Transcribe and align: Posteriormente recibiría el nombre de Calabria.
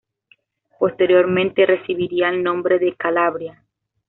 Posteriormente 0.79 1.63
recibiría 1.67 2.29
el 2.29 2.41
nombre 2.41 2.79
de 2.79 2.95
Calabria. 2.95 3.63